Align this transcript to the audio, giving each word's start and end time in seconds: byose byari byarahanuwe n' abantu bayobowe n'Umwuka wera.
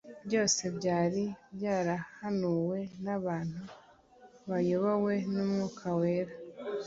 byose 0.25 0.63
byari 0.77 1.23
byarahanuwe 1.55 2.79
n' 3.03 3.11
abantu 3.17 3.61
bayobowe 4.49 5.13
n'Umwuka 5.33 5.87
wera. 5.99 6.33